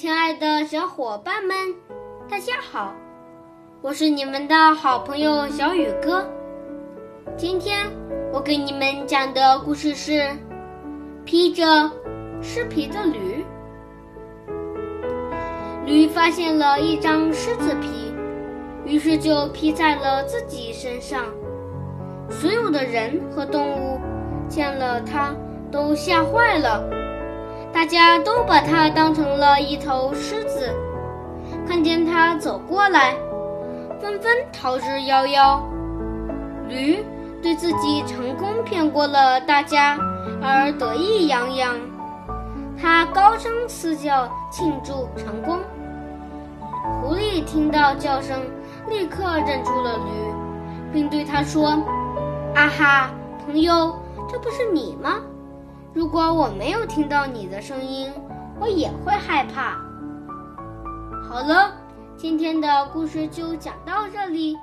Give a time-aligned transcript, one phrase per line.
[0.00, 1.54] 亲爱的小伙伴们，
[2.26, 2.94] 大家好，
[3.82, 6.26] 我是你们的好朋友小雨哥。
[7.36, 7.86] 今天
[8.32, 10.12] 我给你们讲的故事是
[11.26, 11.64] 《披着
[12.40, 13.44] 狮皮的驴》。
[15.84, 18.14] 驴发现了一张狮子皮，
[18.86, 21.26] 于是就披在了自己身上。
[22.30, 24.00] 所有的人和动物
[24.48, 25.34] 见了它
[25.70, 26.88] 都吓坏了。
[27.80, 30.70] 大家都把它当成了一头狮子，
[31.66, 33.16] 看见它走过来，
[33.98, 35.58] 纷纷逃之夭夭。
[36.68, 37.02] 驴
[37.42, 39.96] 对自己成功骗过了大家
[40.42, 41.74] 而得意洋洋，
[42.78, 45.58] 它高声嘶叫庆祝成功。
[47.00, 48.42] 狐狸听到叫声，
[48.90, 50.34] 立刻认出了驴，
[50.92, 51.70] 并对他说
[52.54, 53.10] ：“啊哈，
[53.46, 53.98] 朋友，
[54.30, 55.16] 这不是你吗？”
[55.92, 58.12] 如果我没有听到你的声音，
[58.60, 59.76] 我也会害怕。
[61.28, 61.72] 好了，
[62.16, 64.56] 今天的故事就讲到这里，